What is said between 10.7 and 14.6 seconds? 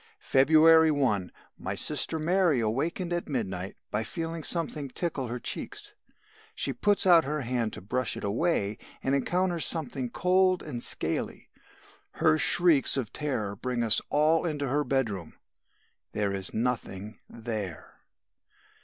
scaly. Her shrieks of terror bring us all